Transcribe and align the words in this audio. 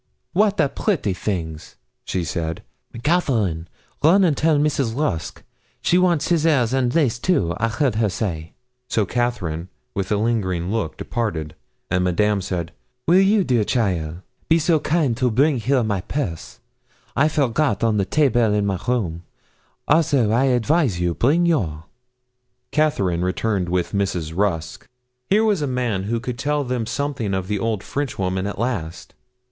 'Wat 0.33 0.59
a 0.59 0.67
pretty 0.67 1.13
things!' 1.13 1.75
she 2.05 2.23
said. 2.23 2.63
'Catherine, 3.03 3.67
run 4.03 4.23
and 4.23 4.35
tell 4.35 4.57
Mrs. 4.57 4.97
Rusk. 4.97 5.43
She 5.83 5.99
wants 5.99 6.25
scissars, 6.25 6.73
and 6.73 6.95
lace 6.95 7.19
too 7.19 7.53
I 7.59 7.67
heard 7.67 7.93
her 7.97 8.09
say.' 8.09 8.53
So 8.89 9.05
Catherine, 9.05 9.69
with 9.93 10.11
a 10.11 10.17
lingering 10.17 10.71
look, 10.71 10.97
departed; 10.97 11.53
and 11.91 12.03
Madame 12.03 12.41
said 12.41 12.71
'Will 13.05 13.21
you, 13.21 13.43
dear 13.43 13.63
cheaile, 13.63 14.23
be 14.49 14.57
so 14.57 14.79
kind 14.79 15.15
to 15.17 15.29
bring 15.29 15.57
here 15.59 15.83
my 15.83 16.01
purse, 16.01 16.61
I 17.15 17.27
forgot 17.27 17.83
on 17.83 17.97
the 17.97 18.03
table 18.05 18.55
in 18.55 18.65
my 18.65 18.79
room; 18.87 19.21
also, 19.87 20.31
I 20.31 20.45
advise 20.45 20.99
you, 20.99 21.13
bring 21.13 21.45
your.' 21.45 21.83
Catherine 22.71 23.23
returned 23.23 23.69
with 23.69 23.91
Mrs. 23.91 24.35
Rusk. 24.35 24.89
Here 25.29 25.45
was 25.45 25.61
a 25.61 25.67
man 25.67 26.05
who 26.05 26.19
could 26.19 26.39
tell 26.39 26.63
them 26.63 26.87
something 26.87 27.35
of 27.35 27.47
the 27.47 27.59
old 27.59 27.83
Frenchwoman, 27.83 28.47
at 28.47 28.57
last! 28.57 29.13